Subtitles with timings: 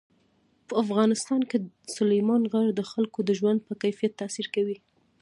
[0.67, 1.57] په افغانستان کې
[1.97, 4.77] سلیمان غر د خلکو د ژوند په کیفیت تاثیر کوي.